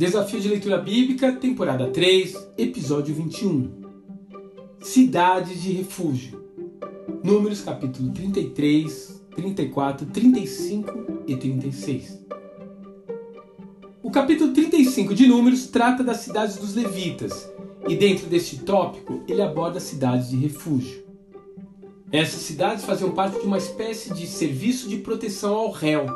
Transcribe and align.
Desafio 0.00 0.40
de 0.40 0.48
Leitura 0.48 0.78
Bíblica, 0.78 1.30
temporada 1.30 1.86
3, 1.88 2.52
episódio 2.56 3.14
21. 3.14 3.70
Cidades 4.80 5.62
de 5.62 5.72
Refúgio. 5.72 6.42
Números 7.22 7.60
capítulo 7.60 8.10
33, 8.10 9.22
34, 9.36 10.06
35 10.06 11.22
e 11.26 11.36
36. 11.36 12.18
O 14.02 14.10
capítulo 14.10 14.54
35 14.54 15.14
de 15.14 15.26
Números 15.26 15.66
trata 15.66 16.02
das 16.02 16.20
cidades 16.20 16.56
dos 16.56 16.74
levitas, 16.74 17.52
e 17.86 17.94
dentro 17.94 18.26
deste 18.26 18.60
tópico 18.60 19.22
ele 19.28 19.42
aborda 19.42 19.78
cidades 19.80 20.30
de 20.30 20.36
refúgio. 20.38 21.04
Essas 22.10 22.40
cidades 22.40 22.86
faziam 22.86 23.10
parte 23.10 23.38
de 23.38 23.46
uma 23.46 23.58
espécie 23.58 24.14
de 24.14 24.26
serviço 24.26 24.88
de 24.88 24.96
proteção 24.96 25.54
ao 25.56 25.70
réu, 25.70 26.06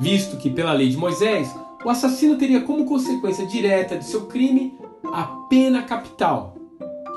visto 0.00 0.36
que, 0.36 0.50
pela 0.50 0.72
lei 0.72 0.88
de 0.88 0.96
Moisés, 0.96 1.48
o 1.84 1.90
assassino 1.90 2.36
teria 2.36 2.62
como 2.62 2.84
consequência 2.84 3.46
direta 3.46 3.96
de 3.96 4.04
seu 4.04 4.26
crime 4.26 4.78
a 5.12 5.24
pena 5.48 5.82
capital, 5.82 6.56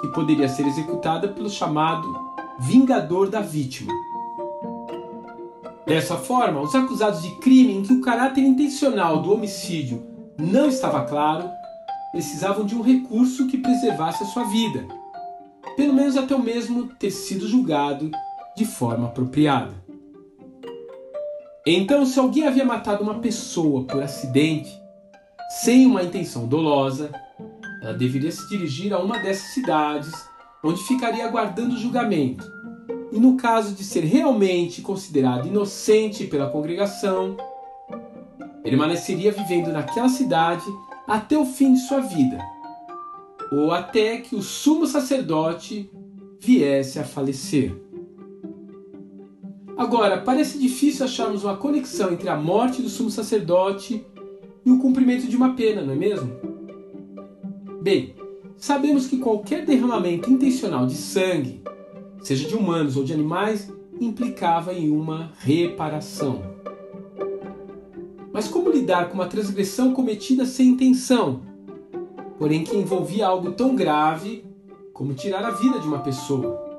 que 0.02 0.08
poderia 0.10 0.48
ser 0.48 0.66
executada 0.68 1.28
pelo 1.28 1.50
chamado 1.50 2.08
vingador 2.60 3.30
da 3.30 3.42
vítima. 3.42 3.92
Dessa 5.86 6.16
forma, 6.16 6.62
os 6.62 6.76
acusados 6.76 7.24
de 7.24 7.32
crime 7.40 7.74
em 7.74 7.84
que 7.84 7.94
o 7.94 8.02
caráter 8.02 8.42
intencional 8.42 9.22
do 9.22 9.34
homicídio 9.34 10.04
não 10.38 10.68
estava 10.68 11.06
claro 11.06 11.50
precisavam 12.12 12.66
de 12.66 12.76
um 12.76 12.82
recurso 12.82 13.48
que 13.48 13.58
preservasse 13.58 14.24
a 14.24 14.28
sua 14.28 14.44
vida, 14.44 14.86
pelo 15.76 15.94
menos 15.94 16.18
até 16.18 16.36
o 16.36 16.42
mesmo 16.42 16.88
ter 17.00 17.10
sido 17.10 17.48
julgado 17.48 18.12
de 18.56 18.66
forma 18.66 19.08
apropriada. 19.08 19.74
Então, 21.66 22.06
se 22.08 22.18
alguém 22.18 22.48
havia 22.48 22.66
matado 22.66 23.04
uma 23.04 23.20
pessoa 23.20 23.84
por 23.84 24.02
acidente, 24.02 24.72
sem 25.62 25.86
uma 25.86 26.02
intenção 26.02 26.48
dolosa, 26.48 27.12
ela 27.84 27.94
deveria 27.94 28.32
se 28.32 28.50
dirigir 28.50 28.92
a 28.94 29.00
uma 29.00 29.20
dessas 29.20 29.54
cidades, 29.54 30.12
onde 30.64 30.82
ficaria 30.84 31.26
aguardando 31.26 31.76
o 31.76 31.78
julgamento. 31.78 32.44
E 33.12 33.20
no 33.20 33.38
caso 33.38 33.76
de 33.76 33.84
ser 33.84 34.04
realmente 34.06 34.82
considerado 34.82 35.48
inocente 35.48 36.26
pela 36.26 36.50
congregação, 36.50 37.38
permaneceria 38.64 39.32
vivendo 39.32 39.72
naquela 39.72 40.10
cidade 40.10 40.66
até 41.08 41.38
o 41.38 41.46
fim 41.46 41.74
de 41.74 41.82
sua 41.82 42.00
vida, 42.00 42.40
ou 43.52 43.72
até 43.72 44.18
que 44.18 44.36
o 44.36 44.42
sumo 44.42 44.88
sacerdote 44.88 45.92
viesse 46.40 46.98
a 46.98 47.04
falecer. 47.04 47.91
Agora, 49.82 50.22
parece 50.22 50.60
difícil 50.60 51.04
acharmos 51.04 51.44
uma 51.44 51.58
conexão 51.58 52.14
entre 52.14 52.30
a 52.30 52.38
morte 52.38 52.84
do 52.84 52.88
sumo 52.88 53.10
sacerdote 53.10 54.06
e 54.64 54.70
o 54.70 54.78
cumprimento 54.78 55.28
de 55.28 55.36
uma 55.36 55.56
pena, 55.56 55.82
não 55.82 55.94
é 55.94 55.96
mesmo? 55.96 56.32
Bem, 57.82 58.14
sabemos 58.56 59.08
que 59.08 59.18
qualquer 59.18 59.66
derramamento 59.66 60.30
intencional 60.30 60.86
de 60.86 60.94
sangue, 60.94 61.64
seja 62.22 62.48
de 62.48 62.56
humanos 62.56 62.96
ou 62.96 63.04
de 63.04 63.12
animais, 63.12 63.74
implicava 64.00 64.72
em 64.72 64.92
uma 64.92 65.32
reparação. 65.40 66.44
Mas 68.32 68.48
como 68.48 68.70
lidar 68.70 69.10
com 69.10 69.16
uma 69.16 69.26
transgressão 69.26 69.94
cometida 69.94 70.46
sem 70.46 70.68
intenção, 70.68 71.42
porém 72.38 72.64
que 72.64 72.78
envolvia 72.78 73.26
algo 73.26 73.54
tão 73.54 73.76
grave 73.76 74.46
como 74.94 75.16
tirar 75.16 75.44
a 75.44 75.50
vida 75.50 75.80
de 75.80 75.88
uma 75.88 76.02
pessoa? 76.02 76.71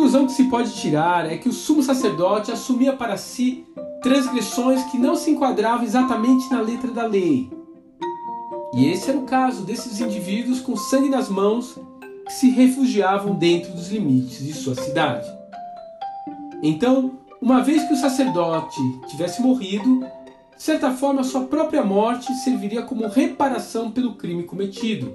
Conclusão 0.00 0.24
que 0.24 0.32
se 0.32 0.44
pode 0.44 0.72
tirar 0.72 1.30
é 1.30 1.36
que 1.36 1.46
o 1.46 1.52
sumo 1.52 1.82
sacerdote 1.82 2.50
assumia 2.50 2.94
para 2.94 3.18
si 3.18 3.66
transgressões 4.02 4.82
que 4.84 4.96
não 4.96 5.14
se 5.14 5.30
enquadravam 5.30 5.84
exatamente 5.84 6.50
na 6.50 6.58
letra 6.62 6.90
da 6.90 7.04
lei. 7.04 7.50
E 8.72 8.86
esse 8.86 9.10
era 9.10 9.18
o 9.18 9.26
caso 9.26 9.62
desses 9.62 10.00
indivíduos 10.00 10.58
com 10.62 10.74
sangue 10.74 11.10
nas 11.10 11.28
mãos 11.28 11.78
que 12.24 12.32
se 12.32 12.48
refugiavam 12.48 13.34
dentro 13.34 13.74
dos 13.74 13.90
limites 13.90 14.42
de 14.42 14.54
sua 14.54 14.74
cidade. 14.74 15.28
Então, 16.62 17.18
uma 17.38 17.62
vez 17.62 17.84
que 17.84 17.92
o 17.92 18.00
sacerdote 18.00 18.80
tivesse 19.06 19.42
morrido, 19.42 20.00
de 20.56 20.62
certa 20.62 20.92
forma 20.92 21.22
sua 21.22 21.42
própria 21.42 21.84
morte 21.84 22.32
serviria 22.36 22.80
como 22.80 23.06
reparação 23.06 23.90
pelo 23.90 24.14
crime 24.14 24.44
cometido, 24.44 25.14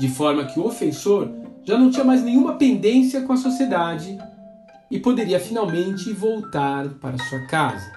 de 0.00 0.08
forma 0.08 0.46
que 0.46 0.58
o 0.58 0.64
ofensor 0.64 1.41
já 1.64 1.78
não 1.78 1.90
tinha 1.90 2.04
mais 2.04 2.22
nenhuma 2.22 2.54
pendência 2.54 3.22
com 3.22 3.32
a 3.32 3.36
sociedade 3.36 4.18
e 4.90 4.98
poderia 4.98 5.40
finalmente 5.40 6.12
voltar 6.12 6.88
para 7.00 7.18
sua 7.18 7.46
casa. 7.46 7.92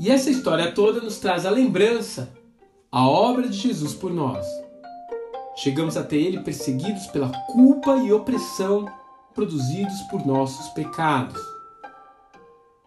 E 0.00 0.10
essa 0.10 0.30
história 0.30 0.72
toda 0.72 1.00
nos 1.00 1.18
traz 1.18 1.46
a 1.46 1.50
lembrança, 1.50 2.32
a 2.90 3.06
obra 3.06 3.48
de 3.48 3.56
Jesus 3.56 3.94
por 3.94 4.12
nós. 4.12 4.44
Chegamos 5.54 5.96
até 5.96 6.16
Ele 6.16 6.40
perseguidos 6.40 7.06
pela 7.06 7.28
culpa 7.46 7.96
e 7.98 8.12
opressão 8.12 8.86
produzidos 9.34 10.00
por 10.10 10.26
nossos 10.26 10.68
pecados. 10.70 11.40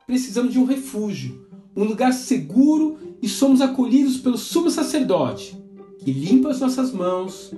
Precisamos 0.06 0.52
de 0.52 0.59
um 0.59 0.66
refúgio, 0.66 1.47
um 1.76 1.84
lugar 1.84 2.12
seguro 2.14 2.97
e 3.22 3.30
somos 3.30 3.62
acolhidos 3.62 4.18
pelo 4.18 4.38
sumo 4.38 4.70
sacerdote, 4.70 5.58
que 6.00 6.12
limpa 6.12 6.50
as 6.50 6.59
nossas 6.59 6.92
mãos, 6.92 7.53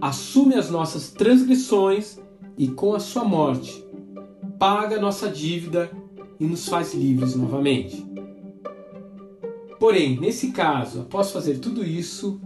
assume 0.00 0.54
as 0.54 0.70
nossas 0.70 1.10
transgressões 1.10 2.18
e, 2.56 2.68
com 2.68 2.94
a 2.94 3.00
sua 3.00 3.24
morte, 3.24 3.84
paga 4.58 5.00
nossa 5.00 5.28
dívida 5.28 5.90
e 6.38 6.46
nos 6.46 6.68
faz 6.68 6.94
livres 6.94 7.34
novamente. 7.34 8.06
Porém, 9.78 10.18
nesse 10.18 10.52
caso, 10.52 11.02
após 11.02 11.30
fazer 11.30 11.58
tudo 11.58 11.84
isso, 11.84 12.40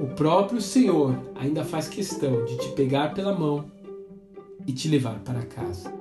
o 0.00 0.06
próprio 0.14 0.60
Senhor 0.60 1.16
ainda 1.34 1.64
faz 1.64 1.88
questão 1.88 2.44
de 2.44 2.56
te 2.58 2.68
pegar 2.72 3.14
pela 3.14 3.34
mão 3.34 3.64
e 4.66 4.72
te 4.72 4.88
levar 4.88 5.18
para 5.20 5.42
casa. 5.42 5.92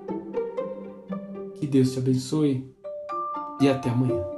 Que 1.55 1.65
Deus 1.65 1.93
te 1.93 1.99
abençoe 1.99 2.65
e 3.61 3.69
até 3.69 3.89
amanhã. 3.89 4.32